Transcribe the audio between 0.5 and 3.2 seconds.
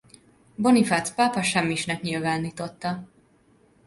Bonifác pápa semmisnek nyilvánította.